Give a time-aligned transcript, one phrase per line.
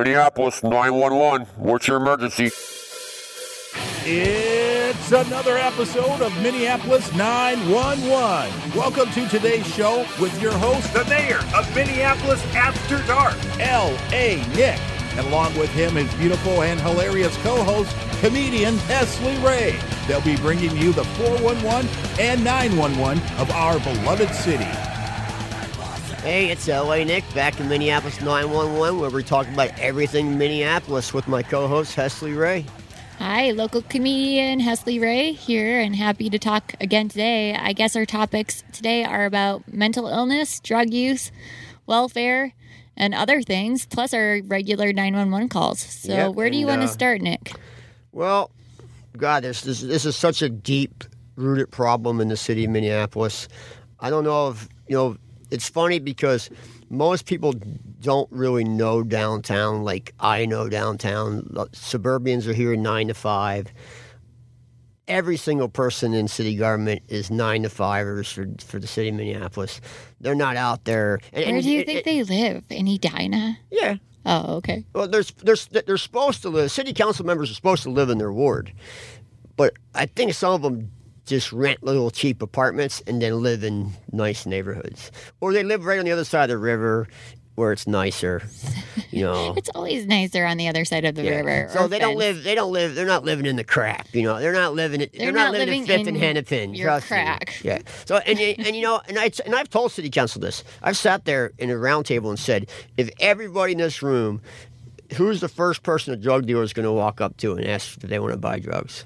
[0.00, 1.46] Minneapolis 911.
[1.56, 2.50] What's your emergency?
[4.06, 8.50] It's another episode of Minneapolis 911.
[8.74, 14.36] Welcome to today's show with your host, the mayor of Minneapolis After Dark, L.A.
[14.56, 14.80] Nick,
[15.18, 19.78] and along with him, his beautiful and hilarious co-host, comedian Hesley Ray.
[20.08, 21.86] They'll be bringing you the 411
[22.18, 24.89] and 911 of our beloved city.
[26.22, 31.26] Hey, it's LA Nick back in Minneapolis 911 where we're talking about everything Minneapolis with
[31.26, 32.66] my co-host Hesley Ray.
[33.18, 37.54] Hi, local comedian Hesley Ray here and happy to talk again today.
[37.54, 41.32] I guess our topics today are about mental illness, drug use,
[41.86, 42.52] welfare,
[42.98, 45.80] and other things, plus our regular 911 calls.
[45.80, 47.52] So, Yep, where do you and, want to uh, start, Nick?
[48.12, 48.50] Well,
[49.16, 51.02] God, this, this this is such a deep
[51.36, 53.48] rooted problem in the city of Minneapolis.
[54.00, 55.16] I don't know if you know.
[55.50, 56.48] It's funny because
[56.88, 57.54] most people
[58.00, 61.42] don't really know downtown like I know downtown.
[61.72, 63.72] Suburbians are here nine to five.
[65.08, 69.16] Every single person in city government is nine to fivers for for the city of
[69.16, 69.80] Minneapolis.
[70.20, 71.18] They're not out there.
[71.32, 72.64] And, Where and do you it- think it- they live?
[72.70, 73.58] In Edina?
[73.72, 74.84] Yeah, Oh, okay.
[74.94, 76.70] well, there's, there's, they're supposed to live.
[76.70, 78.72] City council members are supposed to live in their ward,
[79.56, 80.92] but I think some of them
[81.30, 85.98] just rent little cheap apartments and then live in nice neighborhoods, or they live right
[85.98, 87.08] on the other side of the river
[87.56, 88.42] where it's nicer.
[89.10, 89.54] You know.
[89.56, 91.36] It's always nicer on the other side of the Yeah.
[91.40, 91.68] river.
[91.72, 92.42] So they don't live.
[92.42, 92.94] They don't live.
[92.94, 94.06] They're not living in the crap.
[94.14, 94.40] You know.
[94.40, 95.02] They're not living.
[95.02, 96.74] It, They're not, not living, in Fifth and Hennepin.
[96.74, 97.16] your trust me.
[97.16, 97.60] crack.
[97.62, 97.80] Yeah.
[98.06, 100.64] So and and you know and I and I've told city council this.
[100.82, 104.40] I've sat there in a round table and said, if everybody in this room,
[105.16, 107.96] who's the first person a drug dealer is going to walk up to and ask
[108.02, 109.04] if they want to buy drugs?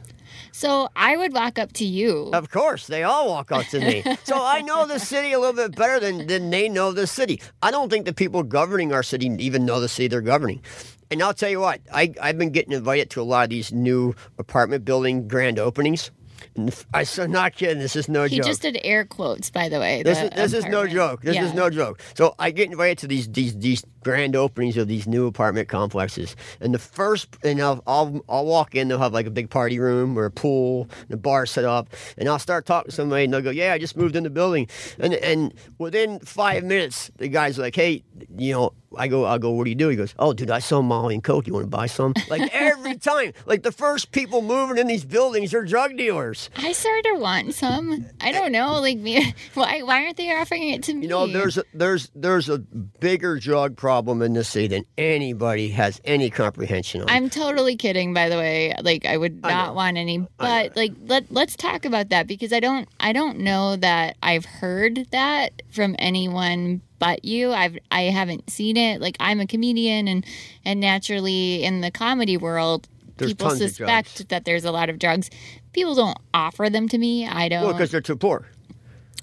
[0.56, 2.30] So I would walk up to you.
[2.32, 4.04] Of course, they all walk up to me.
[4.22, 7.40] so I know the city a little bit better than, than they know the city.
[7.60, 10.62] I don't think the people governing our city even know the city they're governing.
[11.10, 13.72] And I'll tell you what, I, I've been getting invited to a lot of these
[13.72, 16.12] new apartment building grand openings.
[16.92, 17.78] I so not kidding.
[17.78, 18.46] This is no he joke.
[18.46, 20.02] He just did air quotes, by the way.
[20.02, 21.22] This the is this is no joke.
[21.22, 21.46] This Yeah.
[21.46, 22.00] is no joke.
[22.14, 26.36] So I get invited to these these these grand openings of these new apartment complexes,
[26.60, 28.88] and the first and I'll I'll, I'll walk in.
[28.88, 31.88] They'll have like a big party room or a pool, and a bar set up,
[32.18, 34.30] and I'll start talking to somebody, and they'll go, "Yeah, I just moved in the
[34.30, 34.68] building,"
[34.98, 38.04] and and within five minutes, the guy's like, "Hey,
[38.36, 39.88] you know." I go, I go, what do you do?
[39.88, 41.48] He goes, oh, dude, I sell Molly and Coke.
[41.48, 42.14] You want to buy some?
[42.30, 46.33] Like every time, like the first people moving in these buildings are drug dealers.
[46.56, 48.06] I sort of want some.
[48.20, 49.34] I don't know, like me.
[49.54, 49.82] Why?
[49.82, 51.02] Why aren't they offering it to me?
[51.02, 55.68] You know, there's a, there's there's a bigger drug problem in this city than anybody
[55.70, 57.10] has any comprehension on.
[57.10, 58.74] I'm totally kidding, by the way.
[58.80, 60.26] Like, I would I not want any.
[60.36, 64.44] But like, let let's talk about that because I don't I don't know that I've
[64.44, 67.52] heard that from anyone but you.
[67.52, 69.00] I've I haven't seen it.
[69.00, 70.24] Like, I'm a comedian, and
[70.64, 72.88] and naturally in the comedy world.
[73.16, 75.30] There's people suspect that there's a lot of drugs.
[75.72, 77.26] People don't offer them to me.
[77.26, 77.62] I don't.
[77.62, 78.46] well, because they're too poor.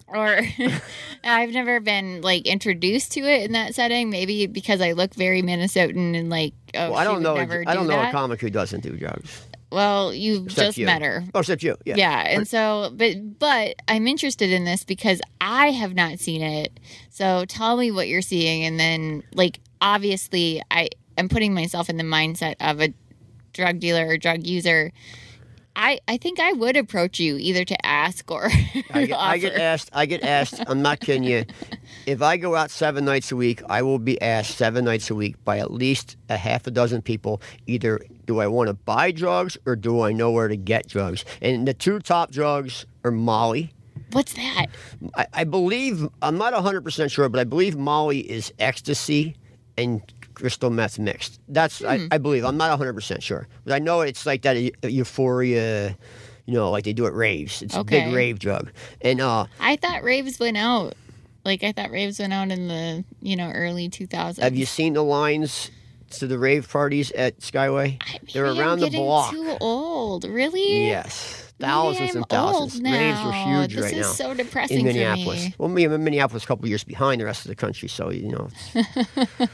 [0.08, 0.42] or
[1.24, 4.10] I've never been like introduced to it in that setting.
[4.10, 7.36] Maybe because I look very Minnesotan and like oh, well, I don't know.
[7.36, 9.46] Never I don't do know a comic who doesn't do drugs.
[9.72, 10.86] Well, you Except just you.
[10.86, 11.24] met her.
[11.34, 11.78] Oh, except you.
[11.86, 11.96] Yeah.
[11.96, 16.78] Yeah, and so, but but I'm interested in this because I have not seen it.
[17.10, 21.96] So tell me what you're seeing, and then like obviously I am putting myself in
[21.96, 22.94] the mindset of a
[23.54, 24.92] drug dealer or drug user.
[25.76, 28.50] I I think I would approach you either to ask or
[28.92, 29.90] I get, I get asked.
[29.94, 30.62] I get asked.
[30.68, 31.46] I'm not kidding you.
[32.06, 35.16] If I go out seven nights a week, I will be asked seven nights a
[35.16, 37.42] week by at least a half a dozen people.
[37.68, 41.24] Either do I want to buy drugs or do I know where to get drugs?
[41.42, 43.74] And the two top drugs are Molly.
[44.12, 44.68] What's that?
[45.16, 49.38] I, I believe I'm not 100 percent sure, but I believe Molly is ecstasy
[49.78, 50.02] and
[50.34, 51.40] crystal meth mixed.
[51.48, 52.44] That's I, I believe.
[52.46, 55.98] I'm not 100 percent sure, but I know it's like that eu- euphoria.
[56.48, 57.62] You know, like they do at raves.
[57.62, 58.72] It's a big rave drug,
[59.02, 60.96] and uh, I thought raves went out.
[61.46, 64.40] Like I thought raves went out in the you know early 2000s.
[64.40, 65.70] Have you seen the lines
[66.12, 67.98] to the rave parties at Skyway?
[68.02, 69.32] I- They're around I'm the block.
[69.32, 70.88] Too old, really?
[70.88, 72.76] Yes, thousands and thousands.
[72.76, 73.30] Old Raves now.
[73.30, 75.46] are huge this right is now so depressing in Minneapolis.
[75.46, 75.56] Me.
[75.58, 78.10] Well, me, I'm in Minneapolis a couple years behind the rest of the country, so
[78.12, 78.50] you know.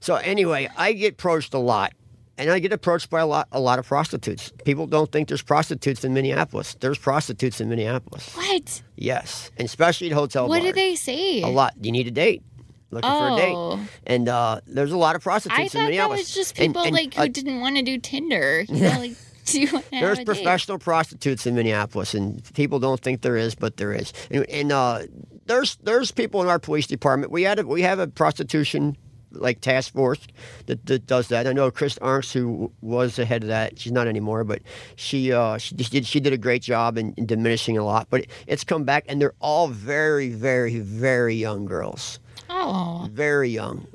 [0.00, 1.92] so anyway, I get approached a lot,
[2.38, 4.52] and I get approached by a lot, a lot of prostitutes.
[4.64, 6.76] People don't think there's prostitutes in Minneapolis.
[6.80, 8.34] There's prostitutes in Minneapolis.
[8.34, 8.82] What?
[8.96, 10.64] Yes, and especially at hotel What bars.
[10.64, 11.42] did they say?
[11.42, 11.74] A lot.
[11.80, 12.42] You need a date.
[12.90, 13.76] Looking for a Oh.
[13.76, 16.68] date, and uh, there's a lot of prostitutes I in thought that was just And-
[16.74, 18.64] people and, like who uh, didn't want to do Tinder.
[18.68, 19.16] You know, like
[19.52, 20.26] do you want to There's date?
[20.26, 24.12] professional prostitutes in Minneapolis, and people don't think there is, but there is.
[24.30, 25.02] And, and uh,
[25.46, 27.32] there's there's people in our police department.
[27.32, 28.96] We had a, we have a prostitution
[29.32, 30.26] like task force
[30.66, 31.46] that, that does that.
[31.46, 33.78] I know Chris Arnks, who was the head of that.
[33.78, 34.62] She's not anymore, but
[34.96, 38.08] she uh, she, she did she did a great job in, in diminishing a lot.
[38.10, 42.18] But it, it's come back, and they're all very, very, very young girls
[42.50, 43.86] Oh, very young,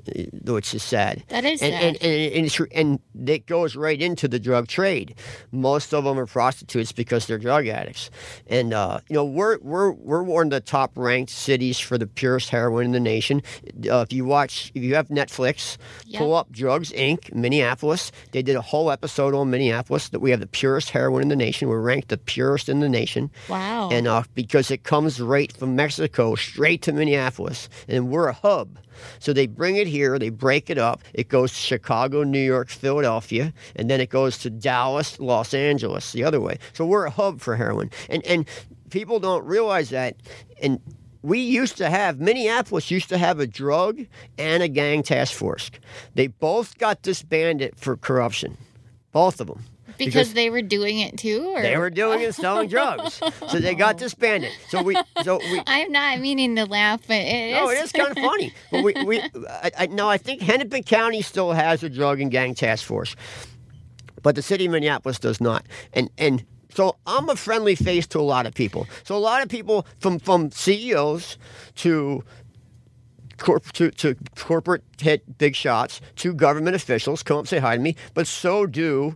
[0.45, 1.23] which is sad.
[1.29, 1.83] That is and, sad.
[1.83, 5.15] And, and, and, and it goes right into the drug trade.
[5.51, 8.09] Most of them are prostitutes because they're drug addicts.
[8.47, 12.07] And uh, you know, we're we're we're one of the top ranked cities for the
[12.07, 13.41] purest heroin in the nation.
[13.89, 16.19] Uh, if you watch, if you have Netflix, Yep.
[16.19, 17.33] pull up Drugs Inc.
[17.33, 18.11] Minneapolis.
[18.31, 21.35] They did a whole episode on Minneapolis that we have the purest heroin in the
[21.35, 21.67] nation.
[21.69, 23.29] We're ranked the purest in the nation.
[23.47, 23.89] wow.
[23.91, 28.79] And uh, because it comes right from Mexico straight to Minneapolis, and we're a hub.
[29.19, 31.01] So they bring it here, they break it up.
[31.13, 36.11] It goes to Chicago, New York, Philadelphia, and then it goes to Dallas, Los Angeles,
[36.13, 36.57] the other way.
[36.73, 37.91] So we're a hub for heroin.
[38.09, 38.47] And and
[38.89, 40.15] people don't realize that.
[40.61, 40.79] And
[41.21, 44.05] we used to have Minneapolis used to have a drug
[44.37, 45.69] and a gang task force.
[46.15, 48.57] They both got disbanded for corruption.
[49.11, 49.63] Both of them.
[50.05, 53.75] Because they were doing it too, or They were doing it selling drugs, so they
[53.75, 54.51] got disbanded.
[54.69, 55.61] So we, so we.
[55.67, 57.53] I'm not meaning to laugh, but it is.
[57.53, 58.53] No, it is kind of funny.
[58.71, 62.31] But we, we, I, I, no, I think Hennepin County still has a drug and
[62.31, 63.15] gang task force,
[64.23, 65.65] but the city of Minneapolis does not.
[65.93, 68.87] And and so I'm a friendly face to a lot of people.
[69.03, 71.37] So a lot of people, from from CEOs
[71.77, 72.23] to
[73.39, 77.75] corp- to, to corporate hit big shots to government officials come up and say hi
[77.75, 79.15] to me, but so do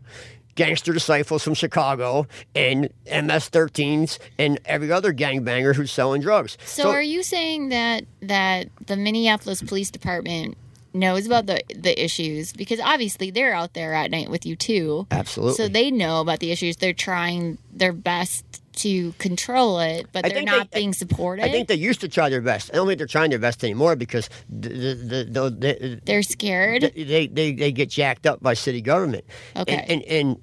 [0.55, 6.57] gangster disciples from Chicago and MS-13s and every other gangbanger who's selling drugs.
[6.65, 10.57] So, are you saying that that the Minneapolis Police Department
[10.93, 15.07] knows about the the issues because obviously they're out there at night with you too.
[15.11, 15.55] Absolutely.
[15.55, 16.77] So they know about the issues.
[16.77, 21.45] They're trying their best to control it, but I they're not they- being supported.
[21.45, 22.71] I think they used to try their best.
[22.73, 26.91] I don't think they're trying their best anymore because the, the, the, the, they're scared.
[26.95, 29.25] they, they, they get jacked up by city government.
[29.55, 29.85] Okay.
[29.87, 30.37] And, and, and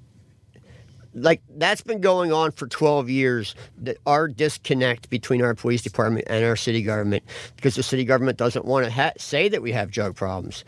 [1.13, 6.25] like that's been going on for 12 years that our disconnect between our police department
[6.29, 7.23] and our city government
[7.55, 10.63] because the city government doesn't want to ha- say that we have drug problems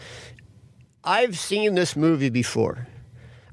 [1.05, 2.87] i've seen this movie before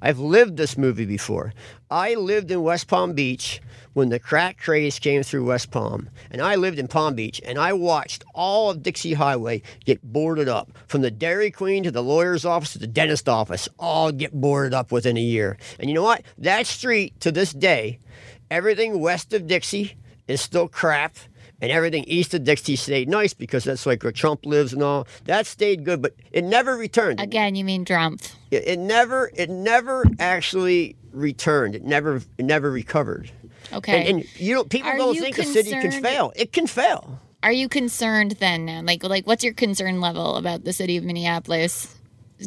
[0.02, 1.52] i've lived this movie before
[1.90, 3.60] i lived in west palm beach
[3.92, 7.58] when the crack craze came through west palm and i lived in palm beach and
[7.58, 12.02] i watched all of dixie highway get boarded up from the dairy queen to the
[12.02, 15.94] lawyer's office to the dentist office all get boarded up within a year and you
[15.94, 17.98] know what that street to this day
[18.50, 19.96] everything west of dixie
[20.28, 21.16] is still crap
[21.60, 25.06] and everything east of Dixie stayed nice because that's like where Trump lives and all.
[25.24, 27.20] That stayed good, but it never returned.
[27.20, 28.22] Again, you mean Trump.
[28.50, 31.74] It, it never, it never actually returned.
[31.74, 33.30] It never, it never recovered.
[33.72, 34.08] Okay.
[34.08, 36.32] And, and you know, people Are don't think a city can fail.
[36.36, 37.20] It can fail.
[37.42, 38.66] Are you concerned then?
[38.66, 38.82] now?
[38.82, 41.96] Like, like, what's your concern level about the city of Minneapolis,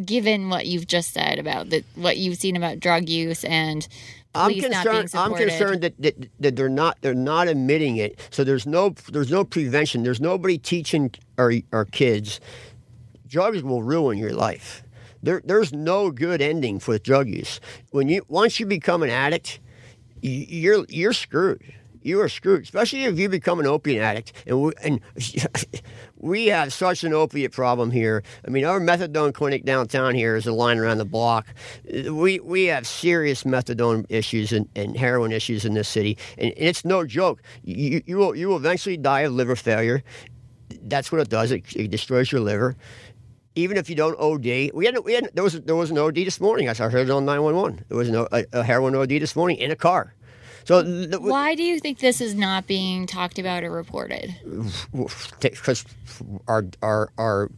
[0.05, 3.87] given what you've just said about the what you've seen about drug use and
[4.35, 5.31] I'm police not being concerned.
[5.31, 8.19] I'm concerned that, that that they're not they're not admitting it.
[8.31, 10.03] So there's no there's no prevention.
[10.03, 12.39] There's nobody teaching our our kids.
[13.27, 14.83] Drugs will ruin your life.
[15.23, 17.61] There there's no good ending for drug use.
[17.91, 19.61] When you once you become an addict,
[20.21, 21.73] you're you're screwed.
[22.01, 24.33] You are screwed, especially if you become an opiate addict.
[24.45, 24.99] And we, and
[26.17, 28.23] we have such an opiate problem here.
[28.45, 31.47] I mean, our methadone clinic downtown here is a line around the block.
[31.85, 36.67] We we have serious methadone issues and, and heroin issues in this city, and, and
[36.67, 37.41] it's no joke.
[37.63, 40.03] You, you will you will eventually die of liver failure.
[40.81, 41.51] That's what it does.
[41.51, 42.75] It, it destroys your liver.
[43.55, 46.15] Even if you don't OD, we had we had there was there was an OD
[46.15, 46.67] this morning.
[46.69, 47.85] I heard it on nine one one.
[47.87, 50.13] There was no, a, a heroin OD this morning in a car.
[50.65, 54.33] So the, Why do you think this is not being talked about or reported?
[55.41, 55.85] because
[56.47, 57.51] our our our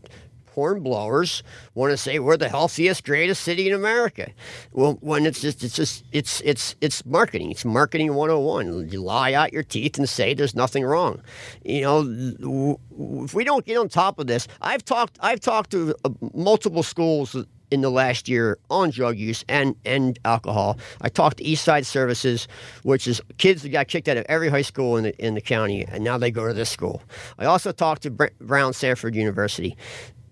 [0.55, 1.43] horn blowers
[1.74, 4.31] want to say we're the healthiest, greatest city in America.
[4.71, 7.51] Well, when it's just it's just it's it's it's marketing.
[7.51, 8.89] It's marketing 101.
[8.89, 11.21] You lie out your teeth and say there's nothing wrong.
[11.63, 12.79] You know,
[13.24, 16.83] if we don't get on top of this, I've talked I've talked to uh, multiple
[16.83, 17.35] schools
[17.71, 20.77] in the last year on drug use and, and alcohol.
[21.01, 22.47] I talked to Eastside Services,
[22.83, 25.41] which is kids that got kicked out of every high school in the, in the
[25.41, 27.01] county, and now they go to this school.
[27.38, 29.75] I also talked to Brown Sanford University.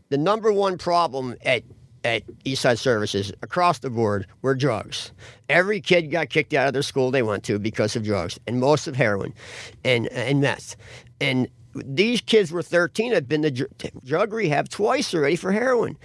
[0.10, 1.64] The number one problem at
[2.06, 5.14] at Eastside Services across the board were drugs.
[5.48, 8.60] Every kid got kicked out of their school they went to because of drugs, and
[8.60, 9.34] most of heroin
[9.84, 10.76] and and meth.
[11.22, 13.72] And these kids were 13, had been to dr-
[14.06, 15.98] drug rehab twice already for heroin.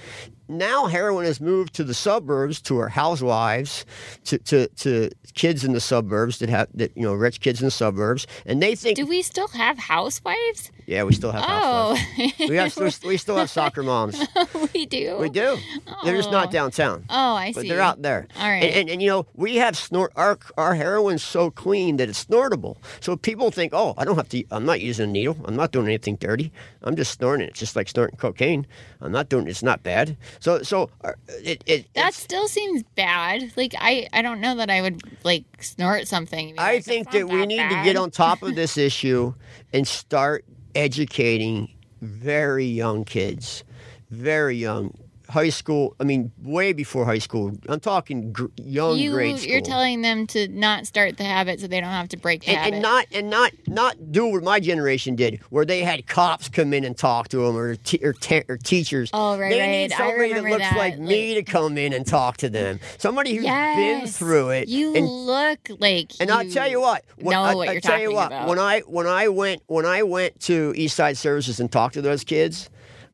[0.49, 3.85] Now heroin has moved to the suburbs, to our housewives,
[4.25, 7.67] to, to, to kids in the suburbs that have that you know rich kids in
[7.67, 10.71] the suburbs, and they think Do we still have housewives?
[10.87, 12.49] yeah we still have Oh, housewives.
[12.49, 14.19] We have we still have soccer moms.
[14.75, 15.19] we do.
[15.19, 15.57] We do.
[16.05, 16.51] They're just not oh.
[16.53, 17.05] downtown.
[17.11, 17.55] Oh, I see.
[17.55, 17.69] But see.
[17.69, 18.27] they're out there.
[18.39, 18.65] All right.
[18.65, 22.25] And, and, and, you know, we have snort our our heroin's so clean that it's
[22.25, 22.79] snortable.
[23.01, 24.45] So people think, oh, I don't have to.
[24.51, 25.37] I'm not using a needle.
[25.45, 26.53] I'm not doing anything dirty.
[26.83, 27.51] I'm just snorting it.
[27.51, 28.67] It's just like snorting cocaine.
[29.01, 29.47] I'm not doing.
[29.47, 30.17] It's not bad.
[30.41, 31.93] So so uh, it it.
[31.95, 33.53] That still seems bad.
[33.57, 36.55] Like I, I don't know that I would like snort something.
[36.59, 39.35] I like, think "It's that not we need to get on top of this issue
[39.73, 41.69] and start educating
[42.01, 43.65] very young kids,
[44.11, 44.95] very young.
[45.29, 47.53] High school, I mean, way before high school.
[47.69, 49.51] I'm talking gr- young You, grade school.
[49.51, 52.49] you're telling them to not start the habit so they don't have to break the
[52.49, 52.73] and, habit.
[52.75, 56.73] and not and not not do what my generation did, where they had cops come
[56.73, 59.11] in and talk to them, or te- or, te- or teachers.
[59.13, 59.67] Oh, right, they right.
[59.71, 62.81] need I somebody that looks that, like me to come in and talk to them.
[62.97, 64.69] Somebody who's been through it.
[64.69, 66.13] You and, look like.
[66.21, 67.05] and I'll tell you what.
[67.19, 68.29] When, know I, what I you're tell you what.
[68.29, 68.49] about.
[68.49, 72.03] When I when I went when I went to East Side Services and talked to
[72.03, 72.71] those kids.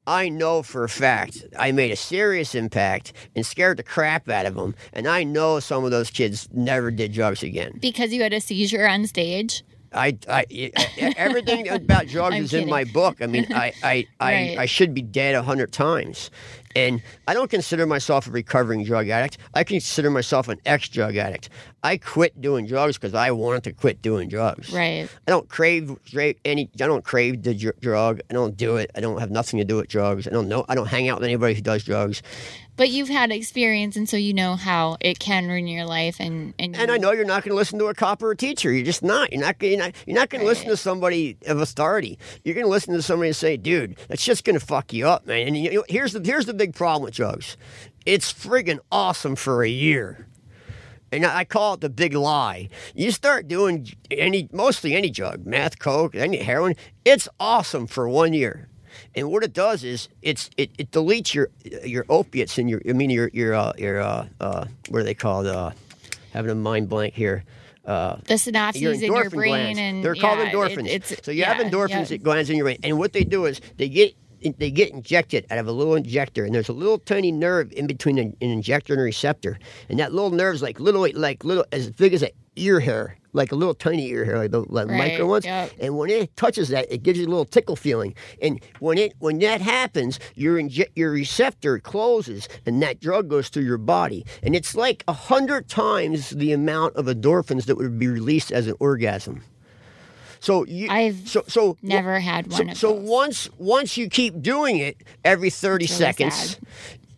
[0.06, 4.44] I know for a fact I made a serious impact and scared the crap out
[4.46, 4.74] of them.
[4.92, 7.78] And I know some of those kids never did drugs again.
[7.80, 9.62] because you had a seizure on stage.
[9.96, 10.44] I, I,
[11.16, 13.22] everything about drugs I'm is in my book.
[13.22, 14.58] I mean, I, I, I, Right.
[14.58, 16.30] I should be dead a hundred times,
[16.74, 19.38] and I don't consider myself a recovering drug addict.
[19.54, 21.48] I consider myself an ex-drug addict.
[21.82, 24.72] I quit doing drugs because I wanted to quit doing drugs.
[24.72, 25.08] Right.
[25.26, 25.96] I don't crave
[26.44, 26.70] any.
[26.74, 28.20] I don't crave the dr- drug.
[28.30, 28.90] I don't do it.
[28.94, 30.26] I don't have nothing to do with drugs.
[30.26, 30.64] I don't know.
[30.68, 32.22] I don't hang out with anybody who does drugs.
[32.76, 36.16] But you've had experience, and so you know how it can ruin your life.
[36.18, 38.36] And and, And I know you're not going to listen to a cop or a
[38.36, 38.72] teacher.
[38.72, 39.32] You're just not.
[39.32, 39.62] You're not.
[39.62, 42.18] You're not, you're not going to listen to somebody of authority.
[42.42, 45.06] You're going to listen to somebody and say, "Dude, that's just going to fuck you
[45.06, 47.56] up, man." And you know, here's the here's the big problem with drugs.
[48.06, 50.26] It's friggin' awesome for a year.
[51.12, 52.70] And I call it the big lie.
[52.94, 56.74] You start doing any, mostly any drug, meth, coke, any heroin.
[57.04, 58.68] It's awesome for one year,
[59.14, 61.50] and what it does is it's it, it deletes your
[61.84, 65.14] your opiates and your I mean your your uh, your uh, uh, what are they
[65.14, 65.46] called?
[65.46, 65.70] Uh,
[66.32, 67.44] having a mind blank here.
[67.84, 69.78] Uh, the synapses your in your brain, glands.
[69.78, 70.88] and they're called yeah, it- endorphins.
[70.88, 72.16] it's, so you yeah, have endorphins yeah.
[72.16, 74.16] glands in your brain, and what they do is they get
[74.58, 77.86] they get injected out of a little injector, and there's a little tiny nerve in
[77.86, 79.58] between an, an injector and a receptor,
[79.88, 83.50] and that little nerve's like little like little as big as an ear hair, like
[83.50, 85.44] a little tiny ear hair, like the like Right, micro ones.
[85.44, 85.72] yep.
[85.80, 88.14] And when it touches that, it gives you a little tickle feeling.
[88.40, 93.48] And when it when that happens, your inje- your receptor closes, and that drug goes
[93.48, 94.24] through your body.
[94.42, 98.66] And it's like a hundred times the amount of endorphins that would be released as
[98.68, 99.42] an orgasm.
[100.44, 103.08] So you, I've so so Never had so, one of so those.
[103.08, 106.58] once once you keep doing it every 30 really seconds sad.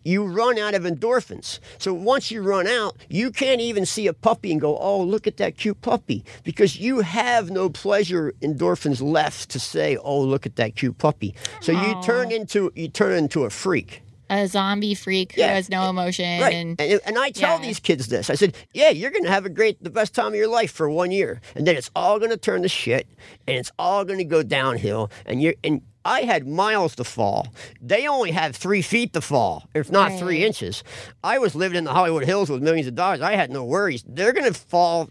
[0.05, 4.13] you run out of endorphins so once you run out you can't even see a
[4.13, 9.01] puppy and go oh look at that cute puppy because you have no pleasure endorphins
[9.01, 12.35] left to say oh look at that cute puppy so you turn oh.
[12.35, 15.47] into you turn into a freak a zombie freak Yeah.
[15.49, 16.53] who has no emotion Right.
[16.53, 17.65] and And, and I tell Yeah.
[17.67, 18.29] these kids this.
[18.29, 20.71] I said, yeah, you're going to have a great, the best time of your life
[20.71, 21.39] for one year.
[21.55, 23.07] And then it's all going to turn to shit
[23.47, 25.09] and it's all going to go downhill.
[25.25, 27.47] And you're, and I had miles to fall.
[27.81, 30.83] They only have three feet to fall, if not three inches.
[31.23, 33.19] I was living in the Hollywood Hills with millions of dollars.
[33.21, 34.03] I had no worries.
[34.07, 35.09] They're going to fall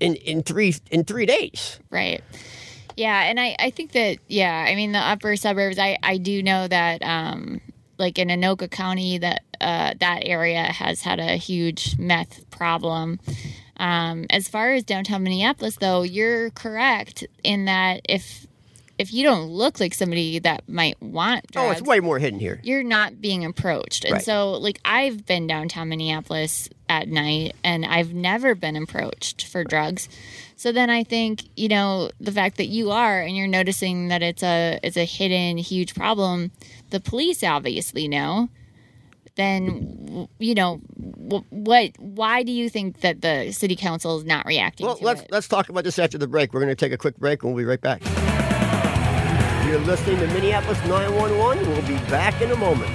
[0.00, 1.78] in, in three, in three days.
[1.90, 2.22] Right.
[2.96, 5.78] Yeah, and I, I think that yeah, I mean the upper suburbs.
[5.78, 7.60] I, I do know that um,
[7.98, 13.18] like in Anoka County, that uh, that area has had a huge meth problem.
[13.78, 18.46] Um, as far as downtown Minneapolis, though, you're correct in that if
[18.98, 22.40] if you don't look like somebody that might want drugs, Oh, it's way more hidden
[22.40, 22.60] here.
[22.62, 24.06] you're not being approached.
[24.06, 24.24] And Right.
[24.24, 30.08] so, like, I've been downtown Minneapolis at night and I've never been approached for drugs.
[30.56, 34.22] So then I think, you know, the fact that you are and you're noticing that
[34.22, 36.50] it's a it's a hidden huge problem,
[36.90, 38.48] the police obviously know.
[39.36, 40.76] Then you know
[41.50, 41.92] what?
[41.98, 45.28] Why do you think that the city council is not reacting Well, to let's it?
[45.30, 46.54] let's talk about this after the break.
[46.54, 48.02] We're going to take a quick break and we'll be right back.
[49.66, 51.68] You're listening to Minneapolis 911.
[51.68, 52.90] We'll be back in a moment.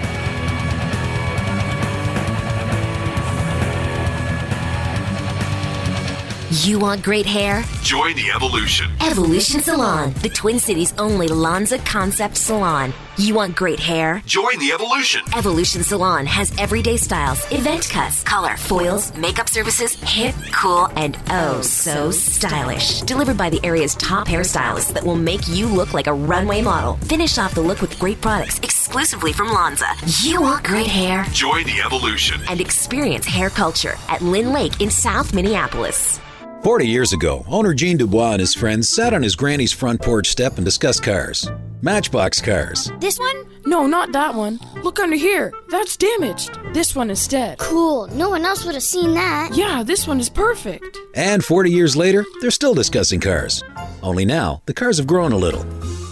[6.66, 7.64] You want great hair?
[7.82, 8.92] Join the evolution.
[9.00, 12.94] Evolution Salon, the Twin Cities' only Lanza concept salon.
[13.22, 14.24] You want great hair?
[14.26, 15.22] Join the evolution.
[15.38, 21.62] Evolution Salon has everyday styles, event cuts, color, foils, makeup services, hip, cool, and oh
[21.62, 23.02] so stylish.
[23.02, 26.96] Delivered by the area's top hairstylists that will make you look like a runway model.
[27.06, 29.86] Finish off the look with great products exclusively from Lanza.
[30.22, 31.24] You want great hair?
[31.32, 32.42] Join the evolution.
[32.50, 36.20] And experience hair culture at Lyn-Lake in South Minneapolis.
[36.64, 40.26] 40 years ago, owner Gene Dubois and his friends sat on his granny's front porch
[40.28, 41.48] step and discussed cars.
[41.84, 42.92] Matchbox cars.
[43.00, 43.46] This one?
[43.66, 44.60] No, not that one.
[44.84, 45.52] Look under here.
[45.70, 46.58] That's damaged.
[46.74, 47.58] This one instead.
[47.58, 48.08] Cool.
[48.08, 49.52] No one else would have seen that.
[49.56, 50.98] Yeah, this one is perfect.
[51.16, 53.64] And 40 years later, they're still discussing cars.
[54.04, 55.64] Only now, the cars have grown a little.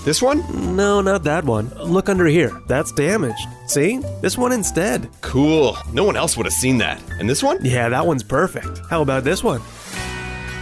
[0.06, 0.76] This one?
[0.76, 1.70] No, not that one.
[1.78, 2.52] Look under here.
[2.68, 3.48] That's damaged.
[3.68, 4.00] See?
[4.22, 5.08] This one instead.
[5.22, 5.78] Cool.
[5.94, 7.00] No one else would have seen that.
[7.20, 7.64] And this one?
[7.64, 8.82] Yeah, that one's perfect.
[8.90, 9.62] How about this one?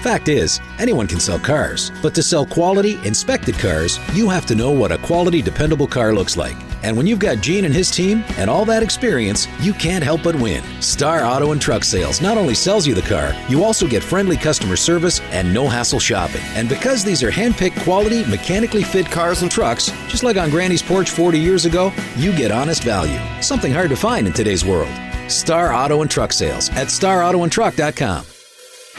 [0.07, 4.55] Fact is, anyone can sell cars, but to sell quality, inspected cars, you have to
[4.55, 6.55] know what a quality, dependable car looks like.
[6.81, 10.23] And when you've got Gene and his team and all that experience, you can't help
[10.23, 10.63] but win.
[10.81, 14.37] Star Auto and Truck Sales not only sells you the car, you also get friendly
[14.37, 16.43] customer service and no hassle shopping.
[16.55, 20.81] And because these are hand-picked quality, mechanically fit cars and trucks, just like on Granny's
[20.81, 23.19] porch 40 years ago, you get honest value.
[23.41, 24.95] Something hard to find in today's world.
[25.29, 28.36] Star Auto and Truck Sales at starautoandtruck.com.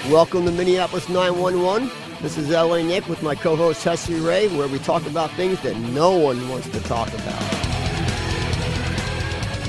[0.07, 1.91] Welcome to Minneapolis 911.
[2.23, 5.61] This is LA Nick with my co host Hessie Ray, where we talk about things
[5.63, 7.43] that no one wants to talk about.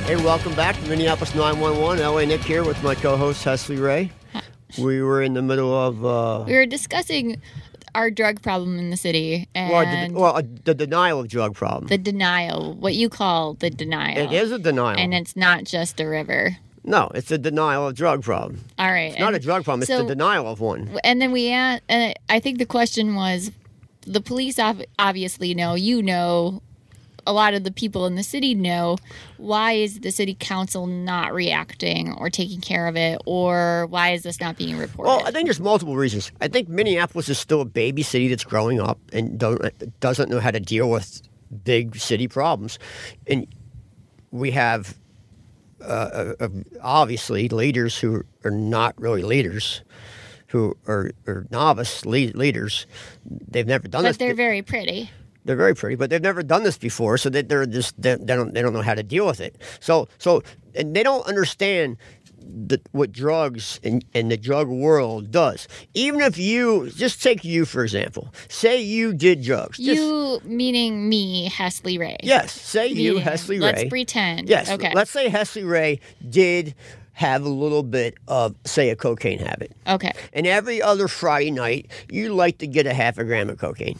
[0.05, 2.03] Hey, welcome back to Minneapolis 911.
[2.05, 4.11] LA Nick here with my co host Hessie Ray.
[4.77, 6.05] We were in the middle of.
[6.05, 7.41] Uh, We were discussing
[7.95, 11.55] our drug problem in the city well, and the, well, uh, the denial of drug
[11.55, 11.87] problem.
[11.87, 14.17] the denial, what you call the denial.
[14.17, 14.97] it is a denial.
[14.99, 16.55] And it's not just a river.
[16.83, 18.59] No, it's a denial of drug problem.
[18.77, 19.11] All right.
[19.11, 20.89] It's not a drug problem, it's so- the denial of one.
[21.03, 23.51] And then we, a- and I think the question was
[24.07, 26.61] the police ob- obviously know, you know,
[27.27, 28.97] a lot of the people in the city know
[29.37, 34.23] why is the city council not reacting or taking care of it or why is
[34.23, 36.31] this not being reported Well, I think there's multiple reasons.
[36.41, 39.61] I think Minneapolis is still a baby city that's growing up and don't,
[39.99, 41.21] doesn't know how to deal with
[41.65, 42.79] big city problems.
[43.27, 43.45] And
[44.31, 44.97] we have
[45.81, 46.49] uh, uh,
[46.81, 49.81] obviously leaders who are not really leaders,
[50.47, 52.85] who are, are novice lead, leaders.
[53.25, 54.17] They've never done this.
[54.17, 55.09] but they're very pretty
[55.45, 58.35] they're very pretty, but they've never done this before, so that they're just they, they
[58.35, 59.59] don't they don't know how to deal with it.
[59.79, 60.43] So so
[60.79, 61.97] and they don't understand
[62.41, 65.67] the, what drugs and, and the drug world does.
[65.93, 69.77] Even if you just take you for example, say you did drugs.
[69.77, 73.57] Just- you meaning me Hesley Ray yes, say you Meaning- Ray.
[73.59, 76.73] let's pretend Yes, okay let's say Hesley Ray did
[77.13, 79.73] have a little bit of say a cocaine habit.
[79.85, 83.57] okay And every other Friday night, you like to get a half a gram of
[83.59, 83.99] cocaine.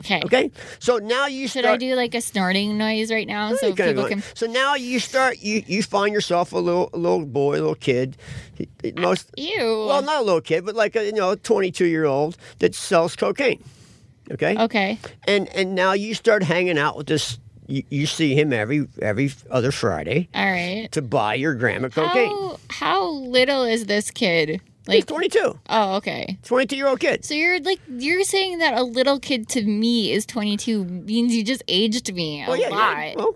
[0.00, 3.54] Okay Okay, so now you should start, I do like a snorting noise right now
[3.56, 5.38] so people can So now you start.
[5.40, 8.16] You, you find yourself a little a little boy, a little kid.
[8.54, 11.86] He- Most ew well, not a little kid, but like a you know, twenty two
[11.86, 13.62] year old that sells cocaine.
[14.30, 14.56] Okay.
[14.58, 17.38] okay And and now you start hanging out with this.
[17.66, 22.30] You, you see him every every other Friday all right to buy your of cocaine.
[22.30, 25.58] how how little is this kid He's like 22.
[25.68, 27.24] oh okay 22 year old kid.
[27.24, 31.44] So you're like you're saying that a little kid to me is 22 means you
[31.44, 32.96] just aged me a Well, yeah, lot.
[32.96, 33.14] yeah.
[33.16, 33.34] Well,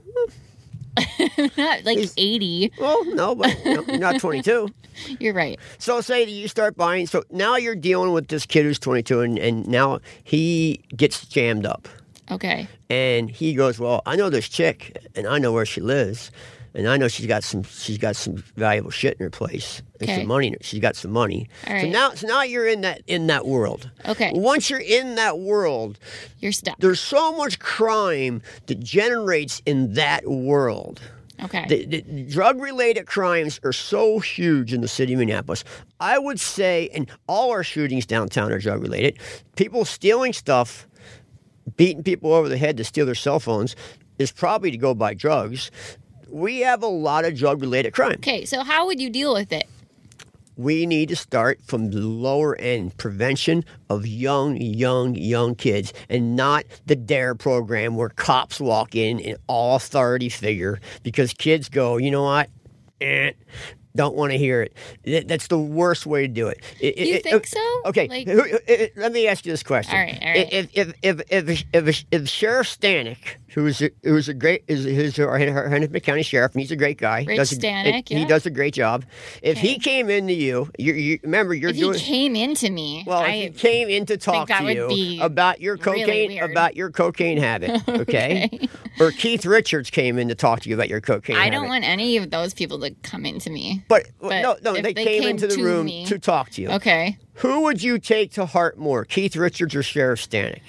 [1.57, 2.73] Not like 80.
[2.79, 4.69] well, no, but you're not 22.
[5.21, 5.59] You're right.
[5.79, 7.07] So say that you start buying.
[7.07, 11.65] So now you're dealing with this kid who's 22, and, and now he gets jammed
[11.65, 11.88] up,
[12.31, 12.69] Okay.
[12.91, 16.31] and he goes, "Well, I know this chick, and I know where she lives,
[16.75, 20.09] and I know she's got some she's got some valuable shit in her place, and
[20.09, 20.19] Okay.
[20.21, 20.47] some money.
[20.49, 21.49] in her- She's got some money.
[21.67, 23.91] All So now, so now you're in that in that world.
[24.07, 24.33] Okay.
[24.35, 25.99] Once you're in that world,
[26.41, 26.79] You're stuck.
[26.79, 31.01] there's so much crime that generates in that world.
[31.45, 31.67] Okay.
[31.69, 35.65] The, the drug related crimes are so huge in the city of Minneapolis.
[35.99, 39.19] I would say, and all our shootings downtown are drug related.
[39.57, 40.87] People stealing stuff,
[41.77, 43.75] beating people over the head to steal their cell phones
[44.19, 45.71] is probably to go buy drugs.
[46.33, 48.14] We have a lot of drug related crime.
[48.14, 49.64] okay, so how would you deal with it?
[50.57, 56.37] We need to start from the lower end prevention of young, young, young kids and
[56.37, 61.97] not the DARE program where cops walk in in all authority figure because kids go,
[61.97, 62.51] you know what?
[63.01, 63.33] Eh,
[63.97, 64.62] don't want to hear
[65.05, 65.27] it.
[65.29, 66.61] That's the worst way to do it.
[66.81, 67.81] It- You it- think so?
[67.87, 68.09] Okay.
[68.09, 68.42] Like- uh,
[68.73, 69.95] uh, let me ask you this question.
[69.95, 70.49] All right, all right.
[70.53, 75.19] If, if, if, if, if, if Sheriff Stanek, who's a, who's a great is who's
[75.19, 77.25] our Hennepin County Sheriff, and he's a great guy.
[77.27, 78.27] Rich does a, Stanek, He yeah.
[78.27, 79.05] does a great job.
[79.43, 81.99] If he came into you, you, you remember you're if doing.
[81.99, 85.61] he came into me, well, I if he came in to talk to you about
[85.61, 86.51] your cocaine weird.
[86.51, 88.49] about your cocaine habit, okay?
[88.53, 88.69] Okay.
[89.01, 91.53] or Keith Richards came in to talk to you about your cocaine I habit.
[91.57, 93.83] don't want any of those people to come into me.
[93.88, 96.62] But, But no, no, they, they came, came into the room me- to talk to
[96.62, 96.71] you.
[96.71, 97.17] Okay.
[97.37, 100.61] Who would you take to heart more, Keith Richards or Sheriff Stanek?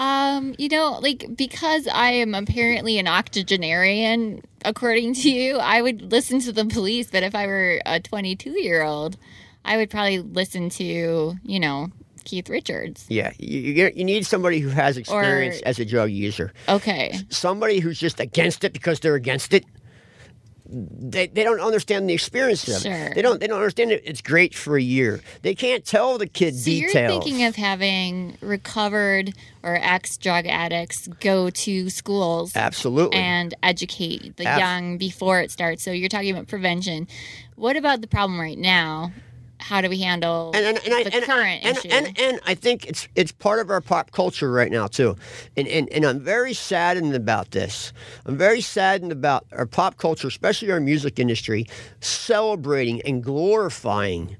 [0.00, 6.10] Um, you know, like because I am apparently an octogenarian, according to you, I would
[6.10, 7.10] listen to the police.
[7.10, 9.18] But if I were a 22 year old,
[9.62, 11.88] I would probably listen to, you know,
[12.24, 13.04] Keith Richards.
[13.10, 16.54] Yeah, you, you, need somebody who has experience Or- as a drug user.
[16.66, 17.18] Okay.
[17.28, 19.66] Somebody who's just against it because they're against it.
[20.72, 22.92] They, they don't understand the experience of Sure.
[22.92, 23.14] it.
[23.16, 24.02] They don't they don't understand it.
[24.04, 25.20] It's great for a year.
[25.42, 26.94] They can't tell the kid So details.
[26.94, 33.18] you're thinking of having recovered or ex drug addicts go to schools Absolutely.
[33.18, 35.82] and educate the Abs- young before it starts.
[35.82, 37.08] So you're talking about prevention.
[37.56, 39.12] What about the problem right now?
[39.60, 41.88] How do we handle and, and, and I, the and, current and, issue?
[41.88, 45.16] and, and I think it's it's part of our pop culture right now too,
[45.56, 47.92] and, and and I'm very saddened about this.
[48.26, 51.66] I'm very saddened about our pop culture, especially our music industry,
[52.00, 54.36] celebrating and glorifying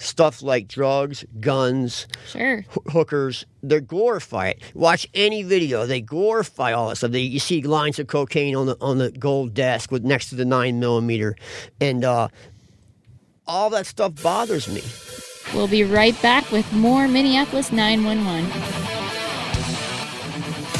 [0.00, 3.46] stuff like drugs, guns, sure, hookers.
[3.62, 4.62] They glorify it.
[4.74, 7.12] Watch any video; they glorify all that stuff.
[7.12, 10.34] They, you see lines of cocaine on the on the gold desk with next to
[10.34, 11.36] the nine millimeter,
[11.80, 12.28] and uh,
[13.50, 14.80] all that stuff bothers me.
[15.52, 18.48] We'll be right back with more Minneapolis 911.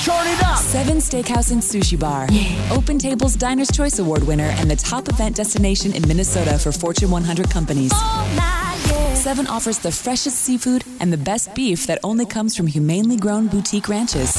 [0.04, 0.58] Turn it up!
[0.58, 2.28] Seven Steakhouse and Sushi Bar.
[2.68, 7.50] OpenTable's Diner's Choice Award winner and the top event destination in Minnesota for Fortune 100
[7.50, 7.90] companies.
[7.92, 13.16] Oh, Seven offers the freshest seafood and the best beef that only comes from humanely
[13.16, 14.30] grown boutique ranches.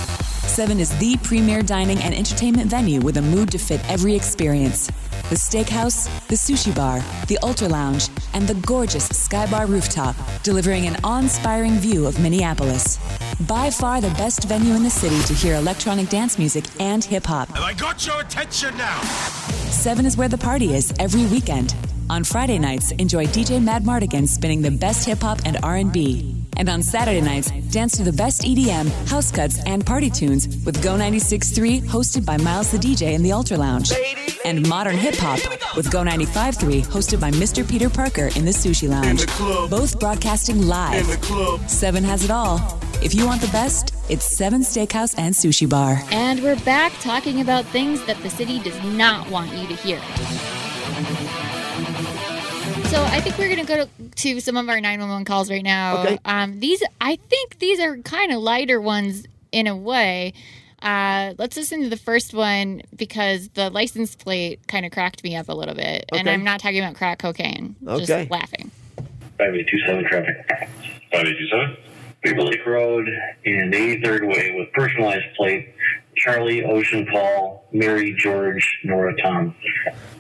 [0.48, 4.90] Seven is the premier dining and entertainment venue with a mood to fit every experience.
[5.32, 10.14] The steakhouse, the sushi bar, the ultra lounge, and the gorgeous Sky Bar rooftop,
[10.44, 13.00] delivering an awe-inspiring view of Minneapolis.
[13.48, 17.26] By far the best venue in the city to hear electronic dance music and hip
[17.26, 17.48] hop.
[17.48, 19.00] Have I got your attention now?
[19.72, 21.76] Seven is where the party is every weekend.
[22.10, 26.31] On Friday nights, enjoy DJ Mad Mardigan spinning the best hip hop and R&B.
[26.58, 30.82] And on Saturday nights, dance to the best EDM, house cuts, and party tunes with
[30.84, 33.92] Go 96.3 hosted by Miles the DJ in the Ultra Lounge.
[34.44, 35.40] And modern hip hop
[35.76, 37.68] with Go 95.3 hosted by Mr.
[37.68, 39.26] Peter Parker in the Sushi Lounge.
[39.70, 41.06] Both broadcasting live.
[41.70, 42.80] Seven has it all.
[43.02, 46.04] If you want the best, it's Seven Steakhouse and Sushi Bar.
[46.12, 50.00] And we're back talking about things that the city does not want you to hear.
[52.92, 56.04] So I think we're gonna go to, to some of our 911 calls right now.
[56.04, 56.20] Okay.
[56.26, 60.34] Um, these I think these are kind of lighter ones in a way.
[60.82, 65.38] Uh, let's listen to the first one because the license plate kind of cracked me
[65.38, 67.78] up a little bit, and I'm not talking about crack cocaine.
[67.88, 68.06] Okay.
[68.06, 68.72] Just laughing.
[69.38, 70.70] 5827 traffic.
[71.14, 71.78] 5827?
[72.24, 73.08] Beaver Lake Road
[73.46, 75.74] and 83rd Way with personalized plate.
[76.16, 79.56] Charlie, Ocean, Paul, Mary, George, Nora, Tom.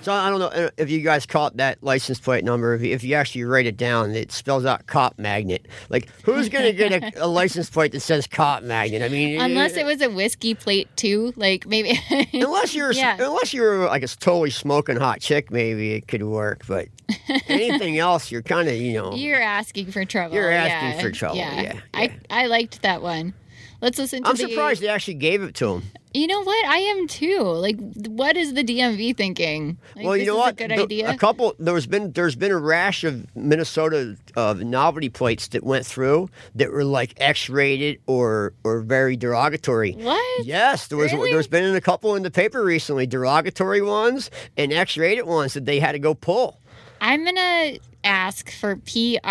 [0.02, 2.74] So I don't know if you guys caught that license plate number.
[2.74, 5.68] If you, if you actually write it down, it spells out cop magnet.
[5.90, 9.04] Like, who's going to get a, a license plate that says cop magnet?
[9.04, 12.00] I mean, Unless it was a whiskey plate too, like maybe.
[12.34, 13.18] unless you're yeah.
[13.20, 16.66] unless you're like a totally smoking hot chick, maybe it could work.
[16.68, 16.88] But
[17.48, 19.14] anything else, you're kind of you know.
[19.14, 20.36] You're asking for trouble.
[20.36, 21.02] You're asking yeah.
[21.02, 23.34] for trouble, yeah, I I liked that one.
[23.82, 24.48] Let's listen to I'm the.
[24.50, 25.84] surprised they actually gave it to him.
[26.13, 26.65] You know what?
[26.67, 27.39] I am too.
[27.41, 29.78] Like, what is the DMV thinking?
[29.96, 30.54] Like, well, you know what?
[30.54, 31.10] A good The- idea.
[31.10, 31.56] A couple.
[31.58, 36.70] There's been there's been a rash of Minnesota uh, novelty plates that went through that
[36.72, 39.94] were like X-rated or or very derogatory.
[39.94, 40.46] What?
[40.46, 41.13] Yes, there was.
[41.13, 41.32] Really?
[41.32, 45.80] There's been a couple in the paper recently, derogatory ones and X-rated ones that they
[45.80, 46.60] had to go pull.
[47.00, 49.22] I'm gonna ask for PRNSTR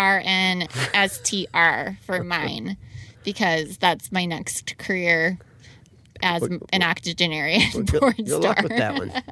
[2.00, 2.76] for mine
[3.24, 5.38] because that's my next career
[6.22, 8.40] as What- an octogenarian Well, porn good star.
[8.40, 9.12] luck with that one.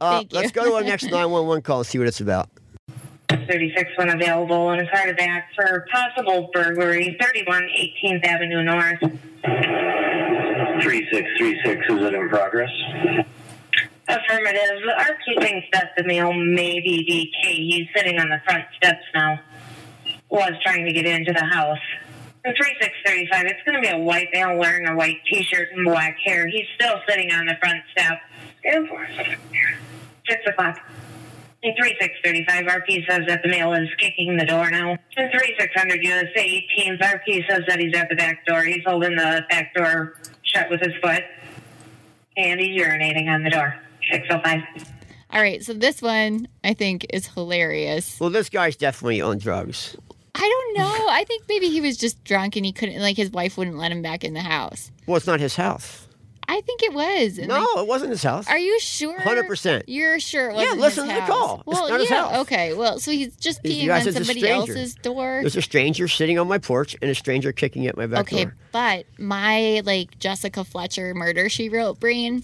[0.00, 0.28] Uh, you.
[0.32, 2.48] let's go to our next 911 call and see what it's about.
[3.28, 7.62] 36 one available and a card back for possible burglary, 31
[8.02, 9.00] 18th Avenue North.
[10.82, 12.70] 3636, is it in progress?
[14.08, 14.82] Affirmative.
[14.98, 17.04] Our keeping says the male may be
[17.42, 17.54] DK.
[17.54, 19.40] He's sitting on the front steps now.
[20.28, 21.78] Was trying to get into the house.
[22.44, 25.84] And 3635, it's going to be a white male wearing a white t shirt and
[25.84, 26.46] black hair.
[26.46, 28.20] He's still sitting on the front step.
[28.62, 30.78] 6 o'clock.
[31.62, 34.98] And 3635 RP says that the male is kicking the door now.
[35.16, 38.62] And 3600 USA 18th RP says that he's at the back door.
[38.64, 41.22] He's holding the back door shut with his foot.
[42.36, 43.74] And he's urinating on the door.
[44.12, 44.92] 605.
[45.30, 48.20] All right, so this one I think is hilarious.
[48.20, 49.96] Well, this guy's definitely on drugs.
[50.34, 51.08] I don't know.
[51.10, 53.92] I think maybe he was just drunk and he couldn't, like, his wife wouldn't let
[53.92, 54.90] him back in the house.
[55.06, 56.03] Well, it's not his house.
[56.48, 57.38] I think it was.
[57.38, 58.46] And, No, like, it wasn't his house.
[58.48, 59.18] are you sure?
[59.18, 59.82] 100%.
[59.86, 61.58] You're sure it wasn't Yeah, listen to the call.
[61.58, 62.36] It's Well, his yeah, house.
[62.42, 62.74] okay.
[62.74, 65.38] Well, so he's just peeing on somebody else's door.
[65.40, 68.44] There's a stranger sitting on my porch and a stranger kicking at my back Okay,
[68.44, 68.56] door.
[68.72, 72.42] but my like Jessica Fletcher murder she wrote brain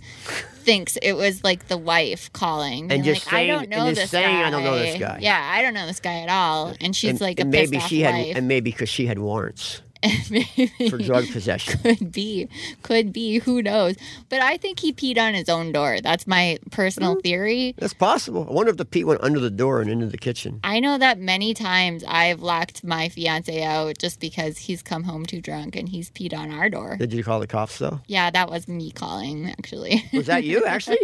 [0.62, 4.10] thinks it was like the wife calling And just like, saying- I don't know this
[4.10, 4.46] saying, guy.
[4.46, 6.74] "I don't know this guy." Yeah, I don't know this guy at all.
[6.80, 9.82] And she's and, like a and maybe she had, and maybe because she had warrants
[10.30, 10.88] Maybe.
[10.88, 11.78] for drug possession.
[11.82, 12.48] Could be,
[12.82, 13.38] could be.
[13.40, 13.96] Who knows?
[14.28, 15.98] But I think he peed on his own door.
[16.00, 17.22] That's my personal Mm.
[17.22, 17.74] theory.
[17.78, 18.46] That's possible.
[18.48, 20.60] I wonder if the pee went under the door and into the kitchen.
[20.64, 25.26] I know that many times I've locked my fiance out just because he's come home
[25.26, 26.96] too drunk and he's peed on our door.
[26.96, 28.00] Did you call the cops though?
[28.06, 30.04] Yeah, that was me calling, actually.
[30.12, 30.98] Was that you actually?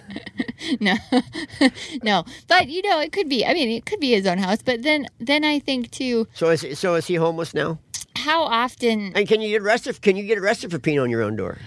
[0.80, 0.96] no,
[2.02, 3.44] no, but you know, it could be.
[3.44, 4.58] I mean, it could be his own house.
[4.64, 7.78] But then, then I think too, So is so is he homeless now?
[8.22, 9.12] How often?
[9.14, 10.00] And can you get arrested?
[10.02, 11.58] Can you get arrested for peeing on your own door?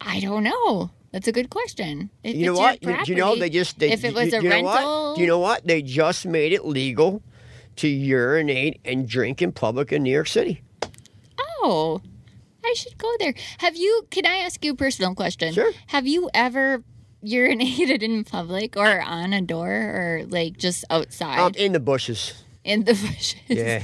[0.00, 0.90] I don't know.
[1.12, 2.10] That's a good question.
[2.22, 2.82] If you know what?
[2.82, 5.14] You, do you know they just they, if it was you, a you rental.
[5.16, 5.66] Do you know what?
[5.66, 7.22] They just made it legal
[7.76, 10.62] to urinate and drink in public in New York City.
[11.62, 12.00] oh,
[12.64, 13.34] I should go there.
[13.58, 14.06] Have you?
[14.10, 15.54] Can I ask you a personal question?
[15.54, 15.72] Sure.
[15.88, 16.82] Have you ever
[17.24, 22.44] urinated in public or on a door or like just outside Um, in the bushes.
[22.64, 23.34] in the bushes?
[23.48, 23.82] Yeah.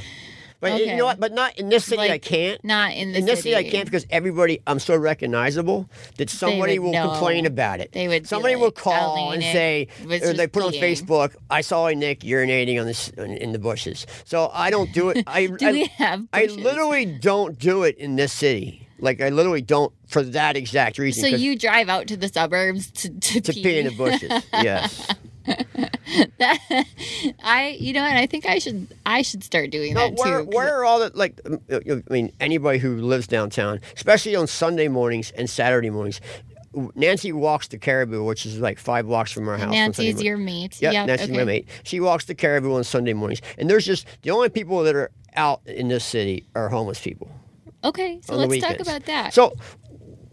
[0.70, 1.20] But you know what?
[1.20, 2.02] But not in this city.
[2.02, 2.62] I can't.
[2.64, 4.60] Not in in this city, I can't because everybody.
[4.66, 7.10] I'm so recognizable that somebody will know.
[7.10, 7.92] complain about it.
[7.92, 10.72] They would Somebody like, will call and say, or they put on.
[10.74, 14.92] Facebook, "I saw a Nick urinating on this in in the bushes." So I don't
[14.92, 15.24] do it.
[15.26, 16.56] I Do I, we have Bushes?
[16.58, 18.88] I literally don't do it in this city.
[18.98, 21.22] Like I literally don't for that exact reason.
[21.22, 24.30] So you drive out to the suburbs to, to, to pee in the bushes.
[24.52, 25.08] yes.
[27.42, 30.40] I, you know, and I think I should, I should start doing No, that where,
[30.44, 30.50] too.
[30.50, 31.40] where are all the like?
[31.46, 36.20] um, I mean, anybody who lives downtown, especially on Sunday mornings and Saturday mornings.
[36.96, 39.70] Nancy walks to Caribou, which is like five blocks from our house.
[39.70, 40.82] Nancy's your mate.
[40.82, 41.68] Yep, Yep, Nancy's my mate.
[41.84, 45.12] She walks to Caribou on Sunday mornings, and there's just the only people that are
[45.36, 47.30] out in this city are homeless people.
[47.84, 49.32] Okay, so let's talk about that.
[49.32, 49.54] So,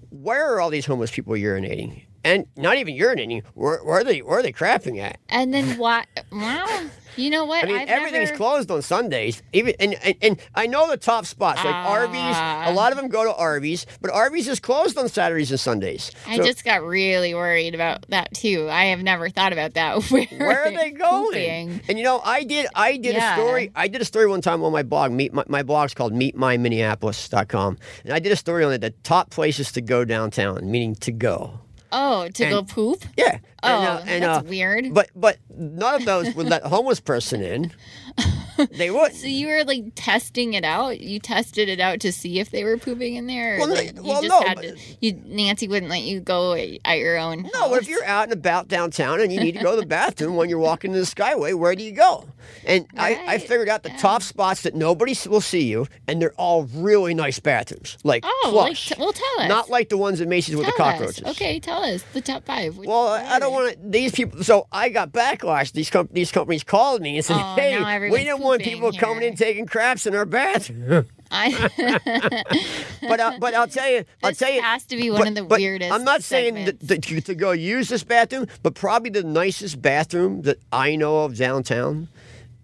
[0.09, 2.05] where are all these homeless people urinating?
[2.23, 3.43] And not even urinating.
[3.55, 4.19] Where, where are they?
[4.19, 5.17] Where are they crapping at?
[5.29, 6.05] and then what?
[6.31, 7.63] Well, you know what?
[7.65, 9.41] I mean, I've everything's never, closed on Sundays.
[9.53, 12.15] Even and, and and I know the top spots like Arby's.
[12.19, 12.71] Ah.
[12.71, 16.11] A lot of them go to Arby's, but Arby's is closed on Saturdays and Sundays.
[16.27, 18.69] I So just got really worried about that too.
[18.69, 20.03] I have never thought about that.
[20.11, 21.25] Where, where are they going?
[21.31, 21.81] pooping?
[21.89, 23.33] And you know, I did I did Yeah.
[23.35, 23.71] a story.
[23.75, 25.11] I did a story one time on my blog.
[25.11, 27.77] Meet my, my blog's called meetmyminneapolis.com.
[28.05, 31.11] And I did a story on it, the top places to go downtown, meaning to
[31.11, 31.59] go.
[31.91, 33.03] Oh, to go poop?
[33.17, 33.39] Yeah.
[33.63, 34.93] Uh, oh, and that's uh, weird.
[34.93, 37.71] But but none of those would let a homeless person in.
[38.71, 39.13] They would.
[39.13, 40.99] So you were like testing it out.
[40.99, 43.57] You tested it out to see if they were pooping in there.
[43.59, 44.77] Well, no- like, you well, just no, had to.
[44.99, 47.43] You Nancy wouldn't let you go at your own.
[47.53, 49.85] No, but if you're out and about downtown and you need to go to the
[49.87, 52.27] bathroom when you're walking to the Skyway, where do you go?
[52.65, 56.33] And I, I figured out the top spots that nobody will see you, and they're
[56.33, 59.47] all really nice bathrooms, like Oh, like, t- well, tell us.
[59.49, 60.93] Not like the ones at Macy's with the Tell us.
[60.93, 61.23] cockroaches.
[61.27, 62.77] Okay, tell us the top five.
[62.77, 63.79] Which- Well, I don't want to.
[63.89, 64.43] These people.
[64.43, 65.71] So I got backlash.
[65.71, 69.23] These com- these companies called me and said, Oh, "Hey, we didn't want people coming
[69.23, 71.69] in taking craps in our bathroom." I,
[73.01, 75.35] but uh, but I'll tell you, I'll tell you, has to be one but- of
[75.35, 79.81] the weirdest I'm not saying to, to go use this bathroom, but probably the nicest
[79.81, 82.09] bathroom that I know of downtown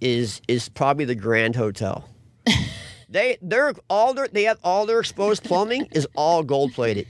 [0.02, 2.10] is is probably the Grand Hotel.
[3.10, 7.08] they they're all their they have all their exposed plumbing is all gold plated.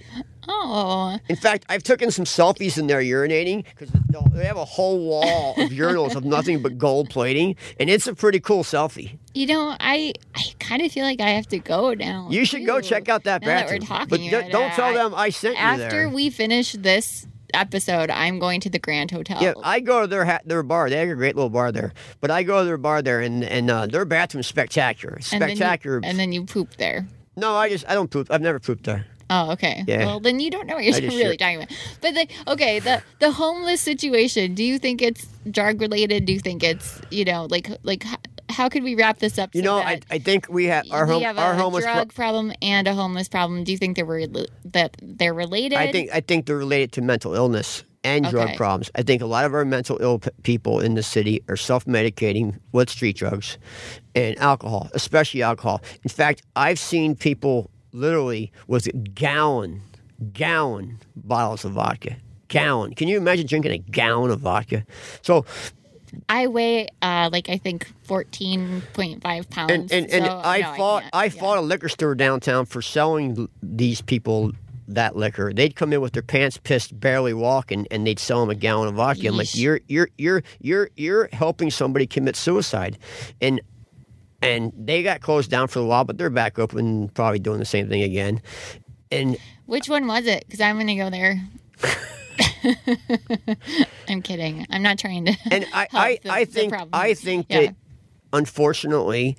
[0.47, 3.89] Oh, In fact, I've taken some selfies in there urinating because
[4.33, 8.15] they have a whole wall of urinals of nothing but gold plating, and it's a
[8.15, 9.17] pretty cool selfie.
[9.33, 12.27] you know, I I kind of feel like I have to go now.
[12.29, 13.81] You should go check out that that bathroom.
[13.81, 14.75] we're talking but about don't, don't it.
[14.75, 15.85] tell them I sent you there.
[15.87, 19.41] After we finish this episode, I'm going to the Grand Hotel.
[19.41, 20.89] Yeah, I go to their ha- their bar.
[20.89, 21.93] They have a great little bar there.
[22.19, 25.15] But I go to their bar there, and and uh, their bathroom's spectacular.
[25.31, 26.01] and then you- Spectacular.
[26.03, 27.07] and then you poop there.
[27.35, 28.27] no, I just I don't poop.
[28.31, 29.05] I've never pooped there.
[29.29, 29.83] Oh, okay.
[29.87, 30.05] Yeah.
[30.05, 31.39] Well, then you don't know what you're really should.
[31.39, 31.69] talking about.
[32.01, 34.55] But the okay, the the homeless situation.
[34.55, 36.25] Do you think it's drug related?
[36.25, 38.05] Do you think it's you know like like
[38.49, 39.53] how could we wrap this up?
[39.53, 41.83] You so know, I I think we have our we home have our a homeless.
[41.83, 43.63] pro- drug problem and a homeless problem.
[43.65, 44.25] Do you think they were
[44.65, 45.77] that they're related?
[45.77, 48.55] I think I think they're related to mental illness and drug Okay.
[48.57, 48.89] problems.
[48.95, 52.57] I think a lot of our mental ill p- people in the city are self-medicating
[52.71, 53.57] with street drugs
[54.15, 55.81] and alcohol, especially alcohol.
[56.03, 59.81] In fact, I've seen people literally was gallon
[60.33, 62.15] gallon bottles of vodka.
[62.47, 62.93] Gallon.
[62.93, 64.85] Can you imagine drinking a gallon of vodka?
[65.21, 65.45] So
[66.29, 69.71] I weigh uh, like I think fourteen point five pounds.
[69.71, 71.15] and and, and so, I no, fought can't.
[71.15, 74.53] I, fought a liquor store downtown for selling these people
[74.87, 75.51] that liquor.
[75.53, 78.87] They'd come in with their pants pissed, barely walking, and they'd sell them a gallon
[78.87, 79.27] of vodka.
[79.27, 82.97] I'm like, you're you're you're you're you're helping somebody commit suicide,
[83.41, 83.59] and
[84.41, 87.65] and they got closed down for a while, but they're back open, probably doing the
[87.65, 88.41] same thing again.
[89.11, 90.45] And Which one was it?
[90.45, 91.41] Because I'm gonna go there.
[94.07, 94.65] I'm kidding.
[94.69, 95.35] I'm not trying to.
[95.51, 96.73] and I, I, the- I think.
[96.93, 97.61] I think Yeah.
[97.61, 97.75] that
[98.33, 99.37] unfortunately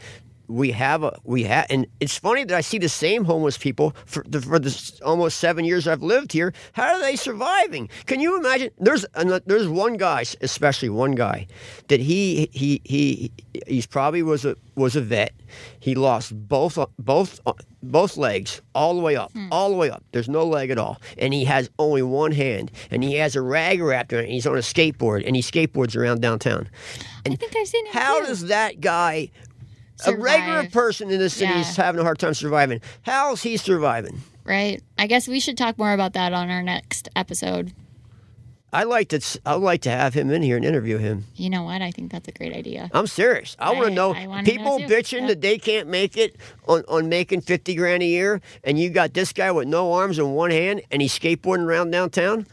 [0.49, 3.95] we have a we have and it's funny that I see the same homeless people
[4.07, 6.53] for the for the almost seven years I've lived here.
[6.73, 7.89] How are they surviving?
[8.07, 8.71] Can you imagine?
[8.79, 9.05] There's
[9.47, 11.47] there's one guy, especially one guy,
[11.89, 13.31] that he he he
[13.67, 15.33] he's probably was a was a vet.
[15.81, 17.41] He lost both both
[17.83, 19.49] both legs all the way up, hmm.
[19.51, 20.03] all the way up.
[20.13, 23.43] There's no leg at all, and he has only one hand, and he has a
[23.43, 24.25] rag wrapped around.
[24.25, 26.69] it, And he's on a skateboard, and he skateboards around downtown.
[27.27, 27.93] I think I've seen him.
[27.93, 28.27] How too.
[28.27, 29.31] does that guy,
[30.07, 32.81] a regular person in the city, is having a hard time surviving?
[33.03, 34.21] How's he surviving?
[34.45, 34.83] Right.
[34.99, 37.73] I guess we should talk more about that on our next episode.
[38.71, 39.17] I like to.
[39.17, 41.25] s- I'd like to have him in here and interview him.
[41.37, 41.81] You know what?
[41.81, 42.91] I think that's a great idea.
[42.93, 43.57] I'm serious.
[43.59, 44.85] I, want I- to know wanna know people too.
[44.87, 45.27] bitching Yeah.
[45.29, 49.15] that they can't make it on, on making fifty grand a year, and you got
[49.15, 52.47] this guy with no arms and one hand, and he's skateboarding around downtown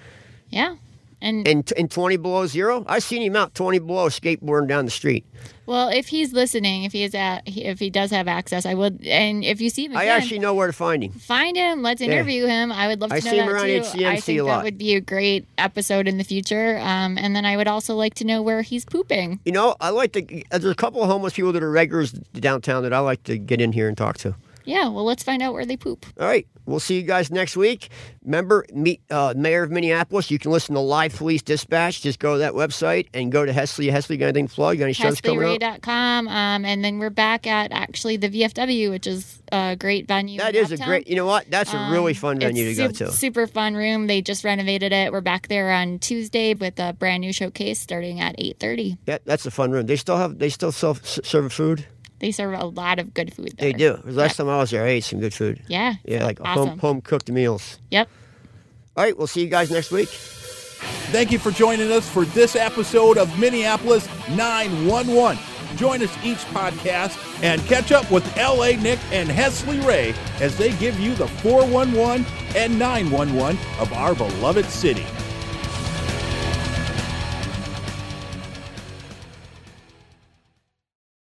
[0.49, 0.75] Yeah.
[1.21, 2.83] And in in twenty below zero.
[2.87, 5.25] I've seen him out twenty below skateboarding down the street.
[5.65, 9.03] well, if he's listening, if he is at, if he does have access, I would.
[9.05, 11.11] And if you see him, I actually know where to find him.
[11.13, 11.81] find him.
[11.81, 12.11] Let's Yeah.
[12.11, 12.71] interview him.
[12.71, 13.81] I would love to I know see him that around too.
[13.81, 14.57] HCMC I a think lot.
[14.57, 16.77] that would be a great episode in the future.
[16.79, 19.39] Um, and then I would also like to know where he's pooping.
[19.45, 20.21] You know, I like to.
[20.51, 23.61] There's a couple of homeless people that are regulars downtown that I like to get
[23.61, 24.35] in here and talk to.
[24.65, 24.87] Yeah.
[24.89, 26.05] Well, let's find out where they poop.
[26.19, 26.47] All right.
[26.67, 27.89] We'll see you guys next week.
[28.23, 30.31] Remember, meet uh, Mayor of Minneapolis.
[30.31, 32.01] You can listen to Live Police Dispatch.
[32.01, 33.91] Just go to that website and go to Hesley.
[33.91, 34.79] Hesley, got anything to plug?
[34.79, 35.59] Got any shows coming up?
[35.61, 36.27] HesleyRay.com.
[36.27, 40.39] Um, and then we're back at actually the VFW, which is a great venue.
[40.39, 41.07] That is is a great.
[41.07, 41.51] You know what?
[41.51, 43.11] That's a really Um, fun venue to it's go to.
[43.11, 44.07] Super fun room.
[44.07, 45.11] They just renovated it.
[45.11, 48.97] We're back there on Tuesday with a brand new showcase starting at 8:30.
[49.05, 49.85] Yeah, that's a fun room.
[49.85, 50.39] They still have.
[50.39, 51.85] They still sell, s- serve food.
[52.19, 53.71] They serve a lot of good food there.
[53.71, 53.97] They do.
[54.03, 55.61] The last time I was there, I ate some good food.
[55.67, 55.95] Yeah.
[56.05, 56.69] Yeah, like Awesome.
[56.69, 57.77] home home cooked meals.
[57.91, 58.07] Yep.
[58.97, 59.17] All right.
[59.17, 60.09] We'll see you guys next week.
[61.11, 65.37] Thank you for joining us for this episode of Minneapolis 911.
[65.77, 70.71] Join us each podcast and catch up with LA Nick and Hesley Ray as they
[70.77, 72.25] give you the 411
[72.55, 75.05] and 911 of our beloved city.